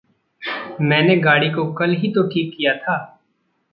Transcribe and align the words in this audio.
मैंने 0.81 1.15
गाड़ी 1.17 1.49
को 1.49 1.65
कल 1.73 1.93
ही 1.95 2.11
तो 2.11 2.27
ठीक 2.27 2.53
किया 2.57 2.75
था! 2.75 2.97